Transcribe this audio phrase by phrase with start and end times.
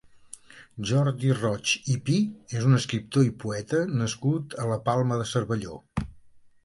[0.91, 2.15] Jordi Roig i Pi
[2.61, 5.79] és un escriptor i poeta nascut a la Palma de Cervelló.